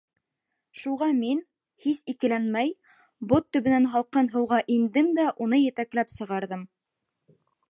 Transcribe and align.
Шуға 0.83 1.09
мин, 1.17 1.41
һис 1.85 2.01
икеләнмәй, 2.13 2.71
бот 3.35 3.45
төбөнән 3.57 3.85
һалҡын 3.97 4.33
һыуға 4.37 4.63
индем 4.79 5.13
дә 5.21 5.27
уны 5.47 5.61
етәкләп 5.69 6.15
сығарҙым. 6.17 6.67